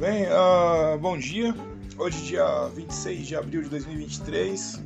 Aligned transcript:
bem, 0.00 0.24
uh, 0.28 0.98
bom 0.98 1.18
dia. 1.18 1.54
Hoje, 1.98 2.24
dia 2.24 2.70
26 2.74 3.26
de 3.26 3.36
abril 3.36 3.62
de 3.64 3.68
2023. 3.68 4.80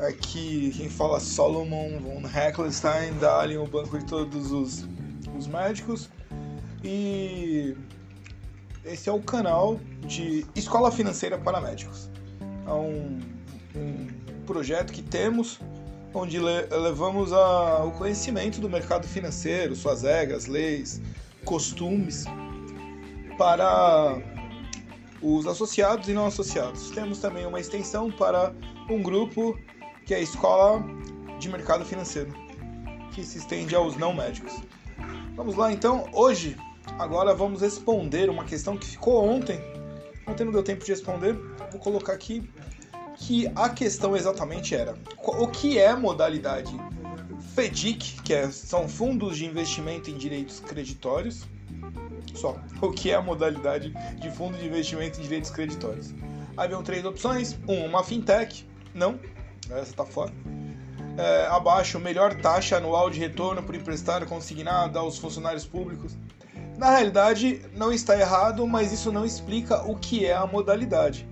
Aqui 0.00 0.72
quem 0.76 0.90
fala 0.90 1.18
é 1.18 1.20
Solomon 1.20 2.00
von 2.00 2.22
Heckelstein, 2.26 3.16
da 3.20 3.38
Alien, 3.38 3.60
o 3.60 3.66
banco 3.68 3.96
de 3.96 4.04
todos 4.04 4.50
os, 4.50 4.84
os 5.38 5.46
médicos. 5.46 6.10
E 6.82 7.76
esse 8.84 9.08
é 9.08 9.12
o 9.12 9.20
canal 9.20 9.78
de 10.00 10.44
Escola 10.56 10.90
Financeira 10.90 11.38
para 11.38 11.60
Médicos. 11.60 12.10
É 12.66 12.72
um, 12.72 13.20
um 13.76 14.08
projeto 14.46 14.92
que 14.92 15.00
temos 15.00 15.60
onde 16.12 16.40
levamos 16.40 17.32
a, 17.32 17.84
o 17.84 17.92
conhecimento 17.92 18.60
do 18.60 18.68
mercado 18.68 19.06
financeiro, 19.06 19.76
suas 19.76 20.02
regras, 20.02 20.46
leis, 20.46 21.00
costumes 21.44 22.24
para 23.36 24.18
os 25.22 25.46
associados 25.46 26.08
e 26.08 26.12
não 26.12 26.26
associados. 26.26 26.90
Temos 26.90 27.18
também 27.18 27.46
uma 27.46 27.60
extensão 27.60 28.10
para 28.10 28.54
um 28.90 29.02
grupo 29.02 29.58
que 30.04 30.14
é 30.14 30.18
a 30.18 30.20
Escola 30.20 30.84
de 31.38 31.48
Mercado 31.48 31.84
Financeiro, 31.84 32.32
que 33.12 33.24
se 33.24 33.38
estende 33.38 33.74
aos 33.74 33.96
não 33.96 34.14
médicos. 34.14 34.52
Vamos 35.34 35.56
lá 35.56 35.72
então, 35.72 36.08
hoje, 36.12 36.56
agora 36.98 37.34
vamos 37.34 37.60
responder 37.60 38.30
uma 38.30 38.44
questão 38.44 38.76
que 38.76 38.86
ficou 38.86 39.24
ontem, 39.24 39.60
ontem 40.26 40.44
não 40.44 40.52
deu 40.52 40.62
tempo 40.62 40.84
de 40.84 40.90
responder, 40.90 41.34
vou 41.70 41.80
colocar 41.80 42.12
aqui 42.12 42.48
que 43.16 43.50
a 43.54 43.68
questão 43.68 44.16
exatamente 44.16 44.74
era 44.74 44.94
o 45.18 45.48
que 45.48 45.78
é 45.78 45.94
modalidade 45.94 46.74
FEDIC, 47.54 48.22
que 48.22 48.34
é, 48.34 48.50
são 48.50 48.86
fundos 48.86 49.36
de 49.38 49.46
investimento 49.46 50.10
em 50.10 50.14
direitos 50.14 50.60
creditórios, 50.60 51.46
só. 52.34 52.56
O 52.80 52.90
que 52.90 53.10
é 53.10 53.14
a 53.14 53.22
modalidade 53.22 53.92
de 54.20 54.30
fundo 54.30 54.56
de 54.58 54.66
investimento 54.66 55.18
em 55.18 55.22
direitos 55.22 55.50
creditórios? 55.50 56.14
Haviam 56.56 56.82
três 56.82 57.04
opções. 57.04 57.56
Um, 57.68 57.86
uma 57.86 58.02
fintech. 58.02 58.66
Não, 58.94 59.18
essa 59.70 59.90
está 59.90 60.04
fora. 60.04 60.32
É, 61.18 61.46
abaixo, 61.46 61.98
melhor 61.98 62.34
taxa 62.34 62.76
anual 62.76 63.08
de 63.08 63.18
retorno 63.18 63.62
por 63.62 63.74
emprestar 63.74 64.24
consignado 64.26 64.98
aos 64.98 65.18
funcionários 65.18 65.66
públicos. 65.66 66.16
Na 66.76 66.90
realidade, 66.90 67.62
não 67.74 67.90
está 67.90 68.18
errado, 68.18 68.66
mas 68.66 68.92
isso 68.92 69.10
não 69.10 69.24
explica 69.24 69.82
o 69.82 69.96
que 69.96 70.26
é 70.26 70.34
a 70.34 70.46
modalidade. 70.46 71.26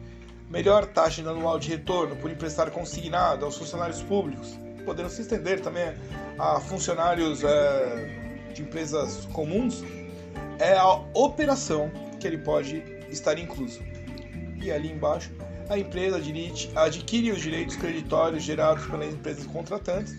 Melhor 0.48 0.86
taxa 0.86 1.20
anual 1.20 1.58
de 1.58 1.68
retorno 1.68 2.16
por 2.16 2.30
emprestar 2.30 2.70
consignado 2.70 3.44
aos 3.44 3.58
funcionários 3.58 4.02
públicos, 4.02 4.58
podendo 4.86 5.10
se 5.10 5.20
estender 5.20 5.60
também 5.60 5.94
a 6.38 6.60
funcionários 6.60 7.42
é, 7.44 8.50
de 8.54 8.62
empresas 8.62 9.26
comuns, 9.32 9.82
é 10.58 10.74
a 10.74 10.94
operação 11.14 11.90
que 12.20 12.26
ele 12.26 12.38
pode 12.38 12.82
estar 13.10 13.38
incluso. 13.38 13.80
E 14.60 14.70
ali 14.70 14.90
embaixo, 14.90 15.30
a 15.68 15.78
empresa 15.78 16.20
adquire 16.76 17.30
os 17.30 17.40
direitos 17.40 17.76
creditórios 17.76 18.42
gerados 18.42 18.86
pelas 18.86 19.12
empresas 19.12 19.46
contratantes. 19.46 20.16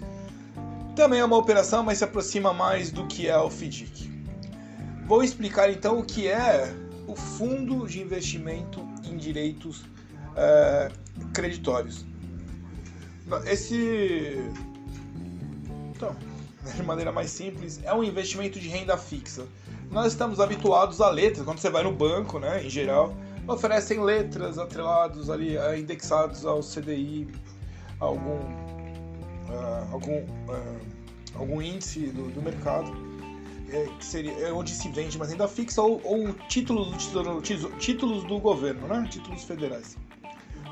Também 0.96 1.20
é 1.20 1.26
uma 1.26 1.38
operação, 1.38 1.84
mas 1.84 1.98
se 1.98 2.04
aproxima 2.04 2.54
mais 2.54 2.92
do 2.92 3.06
que 3.06 3.28
é 3.28 3.38
o 3.38 3.50
FDIC. 3.50 4.10
Vou 5.08 5.24
explicar 5.24 5.70
então 5.70 6.00
o 6.00 6.04
que 6.04 6.28
é 6.28 6.74
o 7.08 7.16
Fundo 7.16 7.88
de 7.88 8.02
Investimento 8.02 8.82
em 9.04 9.18
Direitos 9.18 9.84
é, 10.36 10.92
Creditórios. 11.34 12.06
Esse. 13.46 14.38
Então, 15.96 16.16
de 16.76 16.84
maneira 16.84 17.12
mais 17.12 17.30
simples, 17.30 17.80
é 17.84 17.94
um 17.94 18.04
investimento 18.04 18.60
de 18.60 18.68
renda 18.68 18.98
fixa 18.98 19.46
nós 19.92 20.08
estamos 20.08 20.40
habituados 20.40 21.02
a 21.02 21.10
letras, 21.10 21.46
quando 21.46 21.60
você 21.60 21.70
vai 21.70 21.84
no 21.84 21.92
banco, 21.92 22.40
né, 22.40 22.64
em 22.64 22.70
geral, 22.70 23.16
oferecem 23.48 24.02
letras 24.02 24.58
atrelados 24.58 25.30
ali, 25.30 25.58
eh, 25.58 25.80
indexados 25.80 26.46
ao 26.46 26.62
CDI, 26.62 27.28
algum, 28.00 28.40
uh, 29.50 29.94
algum, 29.94 30.18
uh, 30.18 30.80
algum 31.36 31.62
índice 31.62 32.08
do, 32.08 32.30
do 32.32 32.42
mercado, 32.42 32.92
é, 33.72 33.88
que 33.98 34.06
seria 34.06 34.32
é 34.40 34.52
onde 34.52 34.72
se 34.72 34.90
vende 34.90 35.18
uma 35.18 35.26
renda 35.26 35.48
fixa 35.48 35.82
ou, 35.82 36.02
ou 36.04 36.34
títulos, 36.48 37.08
do 37.08 37.42
títulos 37.80 38.24
do 38.24 38.40
governo, 38.40 38.88
né, 38.88 39.08
títulos 39.10 39.44
federais. 39.44 39.98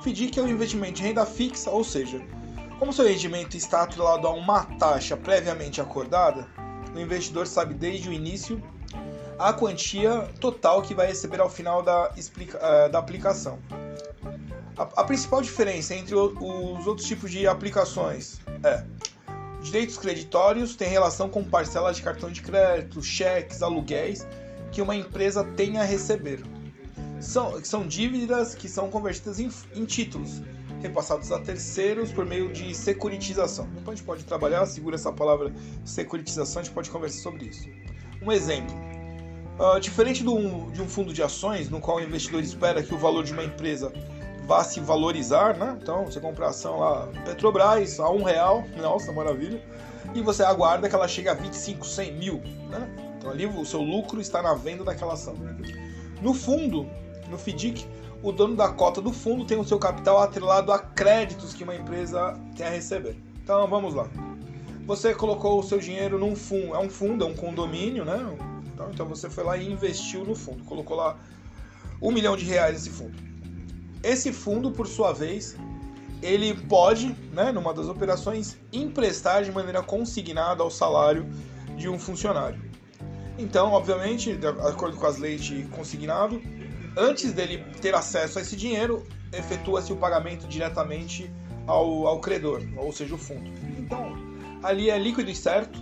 FDIC 0.02 0.40
é 0.40 0.44
um 0.44 0.48
investimento 0.48 0.94
de 0.94 1.04
renda 1.04 1.26
fixa, 1.26 1.70
ou 1.70 1.84
seja, 1.84 2.22
como 2.78 2.92
seu 2.92 3.08
rendimento 3.08 3.56
está 3.56 3.84
atrelado 3.84 4.28
a 4.28 4.32
uma 4.32 4.64
taxa 4.78 5.16
previamente 5.16 5.80
acordada, 5.80 6.48
o 6.94 7.00
investidor 7.00 7.48
sabe 7.48 7.74
desde 7.74 8.10
o 8.10 8.14
início 8.14 8.62
a 9.40 9.52
quantia 9.52 10.30
total 10.40 10.82
que 10.82 10.94
vai 10.94 11.08
receber 11.08 11.42
ao 11.42 11.50
final 11.50 11.82
da, 11.82 12.10
uh, 12.10 12.92
da 12.92 13.00
aplicação. 13.00 13.60
A, 14.78 15.02
a, 15.02 15.04
principal 15.04 15.42
diferença 15.42 15.94
entre 15.94 16.16
o, 16.16 16.78
os 16.78 16.88
outros 16.88 17.08
tipos 17.08 17.32
de 17.32 17.48
aplicações 17.48 18.40
é 18.64 18.84
direitos 19.62 19.98
creditórios 19.98 20.76
têm 20.76 20.90
relação 20.90 21.30
com 21.30 21.44
parcelas 21.44 21.96
de 21.96 22.02
cartão 22.02 22.30
de 22.30 22.42
crédito, 22.42 23.02
cheques, 23.02 23.62
aluguéis 23.62 24.28
que 24.72 24.82
uma 24.82 24.96
empresa 24.96 25.44
tem 25.44 25.78
a 25.78 25.84
receber. 25.84 26.44
São, 27.20 27.64
são 27.64 27.88
dívidas 27.88 28.54
que 28.54 28.68
são 28.68 28.90
convertidas 28.90 29.40
em, 29.40 29.50
em 29.74 29.86
títulos, 29.86 30.42
repassados 30.84 31.32
a 31.32 31.40
terceiros 31.40 32.12
por 32.12 32.26
meio 32.26 32.52
de 32.52 32.76
securitização. 32.76 33.66
Depois 33.68 33.88
a 33.88 33.96
gente 33.96 34.06
pode 34.06 34.24
trabalhar, 34.24 34.66
segura 34.66 34.96
essa 34.96 35.12
palavra 35.12 35.52
securitização, 35.84 36.62
a 36.62 36.64
gente 36.66 36.74
pode 36.74 36.90
conversar 36.90 37.22
sobre 37.22 37.46
isso. 37.46 37.68
Um 38.22 38.32
exemplo: 38.32 38.76
Uh, 39.60 39.80
diferente 39.80 40.24
do, 40.24 40.72
de 40.72 40.82
um 40.82 40.90
fundo 40.90 41.14
de 41.14 41.22
ações, 41.22 41.70
no 41.70 41.80
qual 41.80 41.98
o 41.98 42.02
investidor 42.02 42.42
espera 42.42 42.82
que 42.82 42.92
o 42.92 42.98
valor 42.98 43.24
de 43.24 43.34
uma 43.34 43.44
empresa 43.44 43.94
vá 44.48 44.64
se 44.64 44.80
valorizar, 44.80 45.56
né? 45.56 45.78
Então, 45.80 46.06
você 46.06 46.20
compra 46.20 46.48
a 46.48 46.50
ação 46.50 46.80
lá, 46.80 47.08
Petrobras, 47.24 48.00
a 48.00 48.10
um 48.10 48.24
real, 48.24 48.64
nossa, 48.78 49.12
maravilha, 49.12 49.64
e 50.16 50.22
você 50.22 50.44
aguarda 50.44 50.90
que 50.90 50.96
ela 50.96 51.08
chegue 51.08 51.30
a 51.30 51.36
25, 51.36 51.86
100 51.86 52.14
mil, 52.14 52.42
né? 52.70 52.90
Então, 53.18 53.30
ali 53.30 53.46
o 53.46 53.64
seu 53.64 53.82
lucro 53.82 54.20
está 54.20 54.42
na 54.42 54.56
venda 54.56 54.84
daquela 54.84 55.14
ação. 55.14 55.36
No 56.20 56.34
fundo, 56.34 56.90
no 57.30 57.38
FDIC, 57.38 57.86
o 58.24 58.32
dono 58.32 58.56
da 58.56 58.70
cota 58.70 59.02
do 59.02 59.12
fundo 59.12 59.44
tem 59.44 59.60
o 59.60 59.66
seu 59.66 59.78
capital 59.78 60.20
atrelado 60.20 60.72
a 60.72 60.80
créditos 60.80 61.54
que 61.54 61.66
uma 61.66 61.76
empresa 61.76 62.40
tem 62.56 62.66
a 62.66 62.70
receber. 62.70 63.18
Então, 63.44 63.68
vamos 63.68 63.94
lá. 63.94 64.10
Você 64.88 65.14
colocou 65.14 65.60
o 65.60 65.64
seu 65.64 65.78
dinheiro 65.78 66.18
num 66.18 66.34
fundo, 66.34 66.74
é 66.74 66.80
um 66.80 66.90
fundo, 66.90 67.26
é 67.26 67.28
um 67.28 67.36
condomínio, 67.36 68.06
né? 68.06 68.18
Então, 68.74 68.90
então 68.92 69.06
você 69.06 69.30
foi 69.30 69.44
lá 69.44 69.58
e 69.58 69.70
investiu 69.70 70.24
no 70.24 70.36
fundo, 70.36 70.64
colocou 70.64 70.96
lá 70.96 71.18
um 72.02 72.12
milhão 72.12 72.38
de 72.38 72.46
reais 72.46 72.74
nesse 72.74 72.90
fundo. 72.90 73.14
Esse 74.02 74.32
fundo, 74.32 74.72
por 74.72 74.88
sua 74.88 75.12
vez, 75.12 75.58
ele 76.22 76.54
pode, 76.54 77.14
né, 77.34 77.52
numa 77.52 77.74
das 77.74 77.88
operações, 77.88 78.58
emprestar 78.72 79.44
de 79.44 79.52
maneira 79.52 79.84
consignada 79.84 80.64
ao 80.64 80.72
salário 80.72 81.30
de 81.78 81.90
um 81.90 82.00
funcionário. 82.00 82.62
Então, 83.38 83.72
obviamente, 83.72 84.36
de 84.36 84.48
acordo 84.48 84.96
com 84.96 85.06
as 85.06 85.18
leis 85.18 85.44
de 85.44 85.64
consignado, 85.64 86.42
antes 86.96 87.34
dele 87.34 87.64
ter 87.82 87.96
acesso 87.96 88.40
a 88.40 88.42
esse 88.42 88.56
dinheiro, 88.56 89.06
efetua-se 89.32 89.92
o 89.92 89.96
pagamento 89.96 90.48
diretamente 90.48 91.32
ao, 91.68 92.08
ao 92.08 92.20
credor, 92.20 92.62
ou 92.78 92.92
seja, 92.92 93.16
o 93.16 93.18
fundo. 93.18 93.50
Então, 93.78 94.14
ali 94.62 94.90
é 94.90 94.98
líquido 94.98 95.30
e 95.30 95.36
certo 95.36 95.80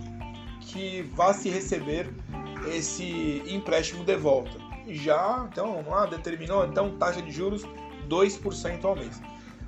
que 0.60 1.02
vai 1.14 1.34
se 1.34 1.48
receber 1.48 2.08
esse 2.66 3.42
empréstimo 3.46 4.04
de 4.04 4.16
volta. 4.16 4.52
Já, 4.88 5.46
então, 5.50 5.84
lá, 5.88 6.06
determinou 6.06 6.64
então 6.64 6.96
taxa 6.96 7.22
de 7.22 7.30
juros 7.30 7.64
2% 8.08 8.84
ao 8.84 8.96
mês. 8.96 9.20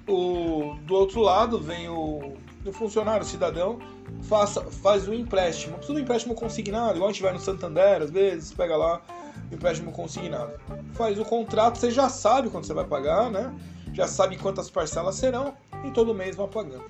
O, 0.06 0.76
do 0.82 0.94
outro 0.94 1.20
lado 1.20 1.58
vem 1.58 1.88
o, 1.88 2.34
o 2.64 2.72
funcionário, 2.72 3.22
o 3.22 3.28
cidadão, 3.28 3.78
faça, 4.22 4.62
faz 4.62 5.08
o 5.08 5.14
empréstimo. 5.14 5.78
Um 5.88 5.98
empréstimo 5.98 6.34
consignado, 6.34 6.96
igual 6.96 7.08
a 7.08 7.12
gente 7.12 7.22
vai 7.22 7.32
no 7.32 7.38
Santander, 7.38 8.02
às 8.02 8.10
vezes, 8.10 8.52
pega 8.52 8.76
lá 8.76 9.00
empréstimo 9.50 9.92
consignado. 9.92 10.52
Faz 10.92 11.18
o 11.18 11.24
contrato, 11.24 11.78
você 11.78 11.90
já 11.90 12.08
sabe 12.08 12.48
quando 12.48 12.64
você 12.64 12.74
vai 12.74 12.84
pagar, 12.84 13.30
né? 13.30 13.54
Já 13.92 14.06
sabe 14.06 14.36
quantas 14.36 14.70
parcelas 14.70 15.14
serão 15.14 15.54
e 15.84 15.90
todo 15.90 16.14
mês 16.14 16.36
vai 16.36 16.48
pagando. 16.48 16.84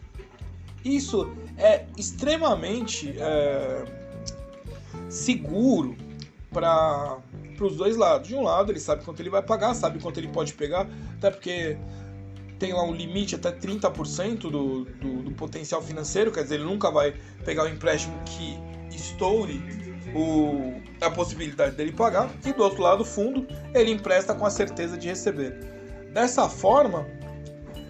Isso 0.84 1.32
é 1.56 1.86
extremamente 1.96 3.14
é, 3.18 3.84
seguro 5.08 5.96
para 6.52 7.18
os 7.60 7.76
dois 7.76 7.96
lados. 7.96 8.28
De 8.28 8.34
um 8.34 8.42
lado, 8.42 8.70
ele 8.70 8.80
sabe 8.80 9.04
quanto 9.04 9.20
ele 9.20 9.30
vai 9.30 9.42
pagar, 9.42 9.74
sabe 9.74 9.98
quanto 9.98 10.18
ele 10.18 10.28
pode 10.28 10.54
pegar, 10.54 10.86
até 11.16 11.30
porque 11.30 11.76
tem 12.58 12.72
lá 12.72 12.84
um 12.84 12.94
limite 12.94 13.34
até 13.34 13.50
30% 13.50 14.38
do, 14.38 14.84
do, 14.84 15.22
do 15.22 15.30
potencial 15.32 15.82
financeiro, 15.82 16.30
quer 16.30 16.44
dizer, 16.44 16.56
ele 16.56 16.64
nunca 16.64 16.90
vai 16.90 17.14
pegar 17.44 17.64
um 17.64 17.68
empréstimo 17.68 18.18
que 18.24 18.58
estoure 18.90 19.62
o, 20.14 20.74
a 21.00 21.10
possibilidade 21.10 21.76
dele 21.76 21.92
pagar. 21.92 22.30
E 22.44 22.52
do 22.52 22.62
outro 22.62 22.82
lado, 22.82 23.02
o 23.02 23.04
fundo, 23.04 23.46
ele 23.74 23.90
empresta 23.90 24.34
com 24.34 24.46
a 24.46 24.50
certeza 24.50 24.96
de 24.96 25.08
receber. 25.08 25.52
Dessa 26.12 26.48
forma, 26.48 27.06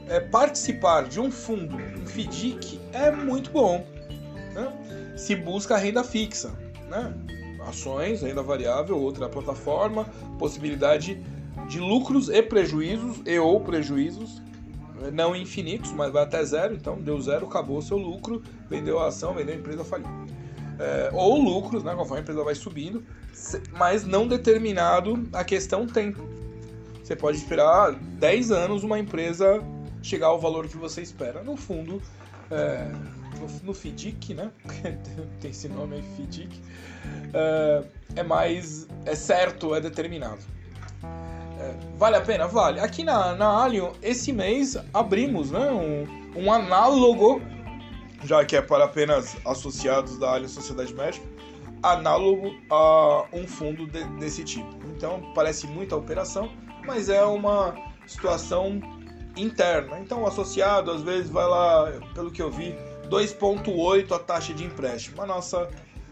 é, 0.08 0.20
participar 0.20 1.05
de 1.05 1.20
um 1.20 1.31
fundo, 1.31 1.76
um 1.76 2.06
FDIC, 2.06 2.81
é 2.93 3.11
muito 3.11 3.50
bom. 3.50 3.87
Né? 4.55 5.14
Se 5.17 5.37
busca 5.37 5.76
renda 5.76 6.02
fixa 6.02 6.52
né? 6.88 7.14
ações, 7.67 8.23
renda 8.23 8.43
variável, 8.43 8.99
outra 8.99 9.29
plataforma, 9.29 10.06
possibilidade 10.38 11.23
de 11.69 11.81
lucros 11.81 12.29
e 12.29 12.43
prejuízos, 12.43 13.23
e 13.25 13.38
ou 13.38 13.61
prejuízos, 13.61 14.43
não 15.12 15.35
infinitos, 15.35 15.93
mas 15.93 16.12
vai 16.12 16.23
até 16.23 16.44
zero, 16.44 16.75
então 16.75 17.00
deu 17.00 17.20
zero, 17.20 17.47
acabou 17.47 17.79
o 17.79 17.82
seu 17.82 17.97
lucro, 17.97 18.43
vendeu 18.69 18.99
a 19.00 19.08
ação, 19.08 19.35
vendeu 19.35 19.55
a 19.55 19.58
empresa, 19.58 19.85
faliu. 19.85 20.06
É, 20.79 21.11
ou 21.12 21.41
lucros, 21.41 21.85
né, 21.85 21.94
conforme 21.94 22.19
a 22.19 22.23
empresa 22.23 22.43
vai 22.43 22.55
subindo, 22.55 23.05
mas 23.73 24.05
não 24.05 24.26
determinado 24.26 25.29
a 25.32 25.44
questão 25.44 25.87
tempo. 25.87 26.26
Você 27.03 27.15
pode 27.15 27.37
esperar 27.37 27.93
10 27.93 28.50
anos 28.50 28.82
uma 28.82 28.99
empresa 28.99 29.62
chegar 30.03 30.29
ao 30.29 30.41
valor 30.41 30.69
que 30.69 30.76
você 30.76 31.03
espera. 31.03 31.43
No 31.43 31.56
fundo, 31.56 32.00
é, 32.50 32.88
no, 33.38 33.67
no 33.67 33.75
FIDIC, 33.75 34.35
né? 34.35 34.50
Tem 35.41 35.50
esse 35.50 35.69
nome 35.69 35.97
aí, 35.97 36.05
FIDIC. 36.17 36.61
É, 37.32 37.85
é 38.17 38.23
mais. 38.23 38.87
É 39.05 39.15
certo, 39.15 39.75
é 39.75 39.81
determinado. 39.81 40.41
É, 41.61 41.75
vale 41.97 42.17
a 42.17 42.21
pena? 42.21 42.47
Vale. 42.47 42.81
Aqui 42.81 43.05
na, 43.05 43.35
na 43.35 43.47
Allion, 43.47 43.93
esse 44.03 44.32
mês, 44.32 44.76
abrimos 44.93 45.50
né, 45.50 45.71
um, 45.71 46.43
um 46.43 46.53
análogo, 46.53 47.41
já 48.25 48.44
que 48.44 48.56
é 48.56 48.62
para 48.62 48.85
apenas 48.85 49.37
associados 49.44 50.19
da 50.19 50.32
Allion 50.32 50.49
Sociedade 50.49 50.94
Médica, 50.94 51.26
análogo 51.82 52.55
a 52.71 53.26
um 53.32 53.47
fundo 53.47 53.87
de, 53.87 54.03
desse 54.19 54.43
tipo. 54.43 54.75
Então, 54.97 55.32
parece 55.35 55.67
muita 55.67 55.94
operação, 55.94 56.50
mas 56.87 57.09
é 57.09 57.23
uma 57.25 57.75
situação 58.06 58.81
interna. 59.37 59.99
Então, 60.00 60.23
o 60.23 60.26
associado 60.26 60.91
às 60.91 61.03
vezes 61.03 61.29
vai 61.29 61.47
lá, 61.47 61.93
pelo 62.15 62.31
que 62.31 62.41
eu 62.41 62.50
vi, 62.50 62.75
2,8 63.09 64.12
a 64.12 64.19
taxa 64.19 64.55
de 64.55 64.65
empréstimo. 64.65 65.21
A 65.21 65.26
nossa 65.26 65.69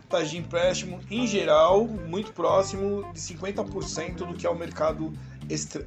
taxa 0.08 0.26
de 0.26 0.36
empréstimo, 0.36 1.00
em 1.10 1.26
geral, 1.26 1.86
muito 1.86 2.32
próximo 2.32 3.10
de 3.14 3.20
50% 3.20 4.16
do 4.16 4.34
que 4.34 4.46
é 4.46 4.50
o 4.50 4.54
mercado 4.54 5.12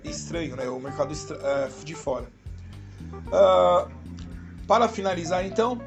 estranho, 0.03 0.55
né? 0.55 0.67
o 0.67 0.79
mercado 0.79 1.13
é, 1.13 1.69
de 1.83 1.93
fora. 1.93 2.27
Uh, 3.27 3.89
para 4.67 4.87
finalizar, 4.87 5.45
então, 5.45 5.79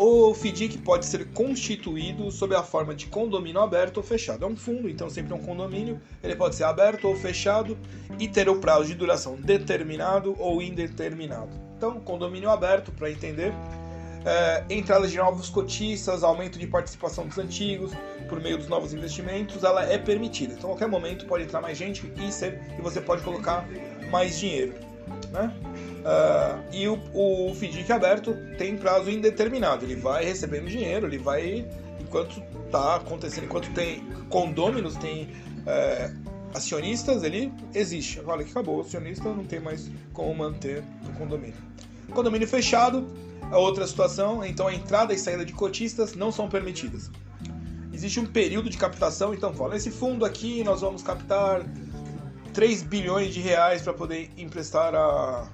o 0.00 0.32
FDIC 0.32 0.78
pode 0.78 1.04
ser 1.06 1.26
constituído 1.32 2.30
sob 2.30 2.54
a 2.54 2.62
forma 2.62 2.94
de 2.94 3.06
condomínio 3.06 3.60
aberto 3.60 3.96
ou 3.96 4.02
fechado. 4.04 4.44
É 4.44 4.48
um 4.48 4.56
fundo, 4.56 4.88
então 4.88 5.10
sempre 5.10 5.32
é 5.32 5.36
um 5.36 5.42
condomínio. 5.42 6.00
Ele 6.22 6.36
pode 6.36 6.54
ser 6.54 6.62
aberto 6.62 7.08
ou 7.08 7.16
fechado 7.16 7.76
e 8.16 8.28
ter 8.28 8.48
o 8.48 8.60
prazo 8.60 8.84
de 8.84 8.94
duração 8.94 9.34
determinado 9.34 10.36
ou 10.38 10.62
indeterminado. 10.62 11.50
Então, 11.76 11.98
condomínio 11.98 12.48
aberto, 12.48 12.92
para 12.92 13.10
entender, 13.10 13.52
é, 14.24 14.64
entrada 14.70 15.08
de 15.08 15.16
novos 15.16 15.50
cotistas, 15.50 16.22
aumento 16.22 16.60
de 16.60 16.66
participação 16.68 17.26
dos 17.26 17.36
antigos 17.36 17.90
por 18.28 18.40
meio 18.40 18.56
dos 18.56 18.68
novos 18.68 18.94
investimentos, 18.94 19.64
ela 19.64 19.84
é 19.84 19.98
permitida. 19.98 20.52
Então, 20.52 20.70
a 20.70 20.72
qualquer 20.74 20.88
momento 20.88 21.26
pode 21.26 21.42
entrar 21.42 21.60
mais 21.60 21.76
gente 21.76 22.08
e, 22.16 22.30
ser, 22.30 22.60
e 22.78 22.82
você 22.82 23.00
pode 23.00 23.22
colocar 23.22 23.68
mais 24.12 24.38
dinheiro. 24.38 24.74
Né? 25.32 25.52
Uh, 26.08 26.64
e 26.72 26.88
o, 26.88 26.98
o 27.12 27.54
FDIC 27.54 27.92
aberto 27.92 28.34
tem 28.56 28.78
prazo 28.78 29.10
indeterminado. 29.10 29.84
Ele 29.84 29.96
vai 29.96 30.24
recebendo 30.24 30.66
dinheiro, 30.66 31.06
ele 31.06 31.18
vai. 31.18 31.68
Enquanto 32.00 32.42
está 32.64 32.96
acontecendo, 32.96 33.44
enquanto 33.44 33.70
tem 33.74 34.02
condôminos, 34.30 34.96
tem 34.96 35.28
é, 35.66 36.10
acionistas, 36.54 37.22
ele 37.22 37.52
existe. 37.74 38.18
Agora 38.20 38.42
que 38.42 38.50
acabou, 38.50 38.78
o 38.78 38.80
acionista 38.80 39.24
não 39.24 39.44
tem 39.44 39.60
mais 39.60 39.90
como 40.14 40.34
manter 40.34 40.82
o 41.06 41.12
condomínio. 41.18 41.56
Condomínio 42.14 42.48
fechado 42.48 43.06
é 43.52 43.56
outra 43.56 43.86
situação, 43.86 44.42
então 44.42 44.68
a 44.68 44.74
entrada 44.74 45.12
e 45.12 45.18
saída 45.18 45.44
de 45.44 45.52
cotistas 45.52 46.14
não 46.14 46.32
são 46.32 46.48
permitidas. 46.48 47.10
Existe 47.92 48.18
um 48.18 48.26
período 48.26 48.70
de 48.70 48.78
captação, 48.78 49.34
então 49.34 49.52
fala, 49.52 49.74
nesse 49.74 49.90
fundo 49.90 50.24
aqui 50.24 50.64
nós 50.64 50.80
vamos 50.80 51.02
captar 51.02 51.66
3 52.54 52.82
bilhões 52.84 53.34
de 53.34 53.40
reais 53.40 53.82
para 53.82 53.92
poder 53.92 54.30
emprestar 54.38 54.94
a, 54.94 55.46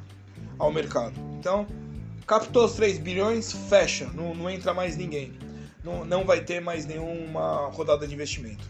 ao 0.59 0.73
mercado. 0.73 1.15
Então, 1.39 1.67
captou 2.27 2.65
os 2.65 2.73
3 2.75 2.99
bilhões, 2.99 3.53
fecha, 3.69 4.09
não, 4.15 4.35
não 4.35 4.51
entra 4.51 4.73
mais 4.73 4.97
ninguém. 4.97 5.33
Não, 5.83 6.05
não 6.05 6.25
vai 6.25 6.41
ter 6.41 6.61
mais 6.61 6.87
nenhuma 6.87 7.69
rodada 7.69 8.07
de 8.07 8.15
investimento. 8.15 8.65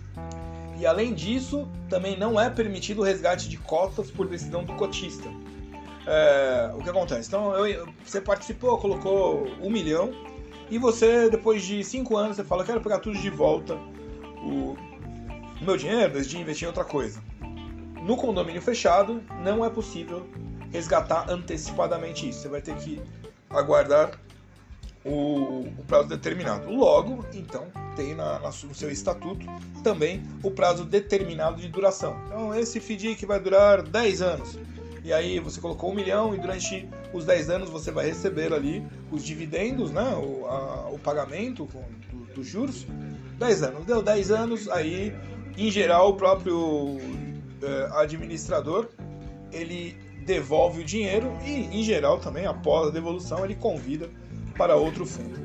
E 0.78 0.84
além 0.84 1.14
disso, 1.14 1.68
também 1.88 2.18
não 2.18 2.40
é 2.40 2.50
permitido 2.50 3.00
o 3.00 3.04
resgate 3.04 3.48
de 3.48 3.56
cotas 3.56 4.10
por 4.10 4.26
decisão 4.26 4.64
do 4.64 4.74
cotista. 4.74 5.28
É, 6.06 6.70
o 6.74 6.82
que 6.82 6.90
acontece? 6.90 7.28
Então, 7.28 7.56
eu, 7.56 7.88
você 8.04 8.20
participou, 8.20 8.76
colocou 8.78 9.46
um 9.62 9.70
milhão, 9.70 10.12
e 10.70 10.78
você, 10.78 11.30
depois 11.30 11.62
de 11.62 11.84
cinco 11.84 12.16
anos, 12.16 12.36
você 12.36 12.44
fala: 12.44 12.64
quero 12.64 12.80
pegar 12.80 12.98
tudo 12.98 13.18
de 13.18 13.30
volta, 13.30 13.74
o, 14.42 14.76
meu 15.60 15.76
dinheiro, 15.76 16.20
de 16.20 16.38
investir 16.38 16.64
em 16.64 16.68
outra 16.68 16.84
coisa. 16.84 17.22
No 18.02 18.16
condomínio 18.16 18.60
fechado, 18.60 19.22
não 19.42 19.64
é 19.64 19.70
possível 19.70 20.26
resgatar 20.74 21.30
antecipadamente 21.30 22.28
isso. 22.28 22.40
Você 22.40 22.48
vai 22.48 22.60
ter 22.60 22.74
que 22.74 23.00
aguardar 23.48 24.10
o, 25.04 25.68
o 25.78 25.84
prazo 25.86 26.08
determinado. 26.08 26.68
Logo, 26.68 27.24
então, 27.32 27.68
tem 27.94 28.12
na, 28.12 28.40
na, 28.40 28.48
no 28.48 28.74
seu 28.74 28.90
estatuto 28.90 29.46
também 29.84 30.20
o 30.42 30.50
prazo 30.50 30.84
determinado 30.84 31.60
de 31.60 31.68
duração. 31.68 32.20
Então, 32.26 32.52
esse 32.58 32.80
FDIC 32.80 33.24
vai 33.24 33.38
durar 33.38 33.82
10 33.82 34.20
anos. 34.20 34.58
E 35.04 35.12
aí 35.12 35.38
você 35.38 35.60
colocou 35.60 35.92
um 35.92 35.94
milhão 35.94 36.34
e 36.34 36.38
durante 36.38 36.88
os 37.12 37.24
10 37.24 37.50
anos 37.50 37.70
você 37.70 37.92
vai 37.92 38.06
receber 38.06 38.52
ali 38.52 38.84
os 39.12 39.24
dividendos, 39.24 39.92
né? 39.92 40.12
o, 40.16 40.44
a, 40.46 40.88
o 40.90 40.98
pagamento 40.98 41.68
dos 42.10 42.34
do 42.34 42.42
juros. 42.42 42.84
10 43.38 43.62
anos. 43.62 43.84
Deu 43.84 44.02
10 44.02 44.30
anos, 44.32 44.68
aí, 44.68 45.14
em 45.56 45.70
geral, 45.70 46.10
o 46.10 46.16
próprio 46.16 46.98
eh, 47.62 47.88
administrador 47.92 48.88
ele 49.52 50.03
devolve 50.24 50.80
o 50.80 50.84
dinheiro 50.84 51.32
e, 51.44 51.78
em 51.78 51.82
geral, 51.82 52.18
também 52.18 52.46
após 52.46 52.88
a 52.88 52.90
devolução, 52.90 53.44
ele 53.44 53.54
convida 53.54 54.08
para 54.56 54.76
outro 54.76 55.04
fundo. 55.04 55.38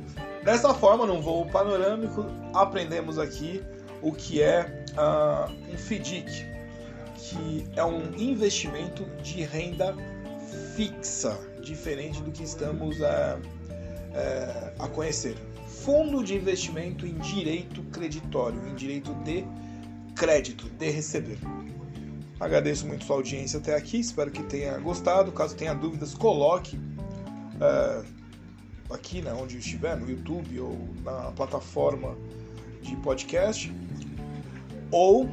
Dessa 0.43 0.73
forma, 0.73 1.05
num 1.05 1.21
voo 1.21 1.45
panorâmico, 1.45 2.25
aprendemos 2.53 3.19
aqui 3.19 3.61
o 4.01 4.11
que 4.11 4.41
é 4.41 4.85
uh, 4.97 5.51
um 5.71 5.77
FDIC, 5.77 6.45
que 7.17 7.67
é 7.75 7.83
um 7.83 8.15
investimento 8.15 9.03
de 9.21 9.43
renda 9.43 9.95
fixa, 10.75 11.37
diferente 11.61 12.21
do 12.21 12.31
que 12.31 12.43
estamos 12.43 12.99
uh, 12.99 13.03
uh, 13.03 14.83
a 14.83 14.87
conhecer. 14.87 15.35
Fundo 15.67 16.23
de 16.23 16.35
investimento 16.35 17.05
em 17.05 17.17
direito 17.17 17.83
creditório, 17.91 18.65
em 18.67 18.75
direito 18.75 19.13
de 19.23 19.45
crédito, 20.15 20.69
de 20.69 20.89
receber. 20.89 21.37
Agradeço 22.39 22.87
muito 22.87 23.03
sua 23.03 23.17
audiência 23.17 23.59
até 23.59 23.75
aqui, 23.75 23.99
espero 23.99 24.31
que 24.31 24.41
tenha 24.43 24.77
gostado. 24.77 25.29
Caso 25.31 25.55
tenha 25.55 25.73
dúvidas, 25.73 26.13
coloque 26.13 26.77
uh, 26.77 28.05
aqui 28.93 29.21
né, 29.21 29.33
onde 29.33 29.57
estiver, 29.57 29.97
no 29.97 30.09
YouTube 30.09 30.57
ou 30.61 30.77
na 31.03 31.31
plataforma 31.31 32.15
de 32.81 32.95
podcast. 32.97 33.69
Ou 34.89 35.25
uh, 35.25 35.29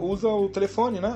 usa 0.00 0.28
o 0.28 0.48
telefone, 0.48 1.00
né? 1.00 1.10